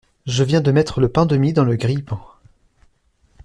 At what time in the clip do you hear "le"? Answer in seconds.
0.99-1.09, 1.63-1.75